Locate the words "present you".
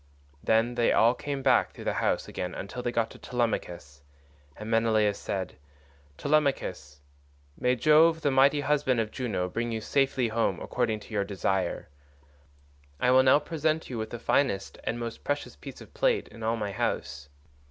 13.37-13.99